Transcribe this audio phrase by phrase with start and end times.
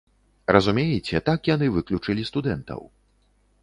[0.55, 2.81] Разумееце, так яны выключылі студэнтаў.